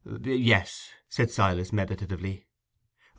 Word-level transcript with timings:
"Yes," 0.23 0.89
said 1.09 1.29
Silas, 1.29 1.71
meditatively. 1.71 2.47